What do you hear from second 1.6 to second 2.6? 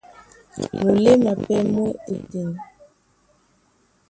mú e ótên.